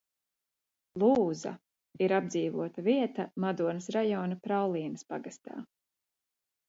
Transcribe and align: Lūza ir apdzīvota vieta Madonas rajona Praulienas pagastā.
Lūza 1.01 1.51
ir 2.05 2.15
apdzīvota 2.19 2.85
vieta 2.89 3.27
Madonas 3.45 3.93
rajona 3.97 4.39
Praulienas 4.47 5.07
pagastā. 5.13 5.61